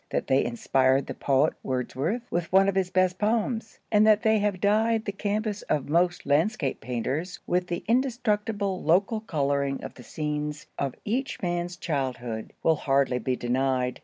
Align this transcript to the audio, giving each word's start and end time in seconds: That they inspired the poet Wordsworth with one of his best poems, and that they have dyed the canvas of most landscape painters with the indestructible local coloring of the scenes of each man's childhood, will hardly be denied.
That 0.09 0.25
they 0.25 0.43
inspired 0.43 1.05
the 1.05 1.13
poet 1.13 1.53
Wordsworth 1.61 2.23
with 2.31 2.51
one 2.51 2.67
of 2.67 2.73
his 2.73 2.89
best 2.89 3.19
poems, 3.19 3.77
and 3.91 4.07
that 4.07 4.23
they 4.23 4.39
have 4.39 4.59
dyed 4.59 5.05
the 5.05 5.11
canvas 5.11 5.61
of 5.69 5.89
most 5.89 6.25
landscape 6.25 6.81
painters 6.81 7.37
with 7.45 7.67
the 7.67 7.83
indestructible 7.87 8.81
local 8.81 9.19
coloring 9.19 9.83
of 9.83 9.93
the 9.93 10.03
scenes 10.03 10.65
of 10.79 10.95
each 11.05 11.39
man's 11.43 11.77
childhood, 11.77 12.51
will 12.63 12.77
hardly 12.77 13.19
be 13.19 13.35
denied. 13.35 13.99